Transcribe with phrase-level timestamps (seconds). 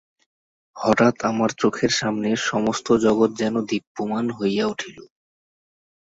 [0.75, 4.97] হঠাৎ আমার চোখের সামনে সমস্ত জগৎ যেন দীপ্যমান হয়ে উঠল।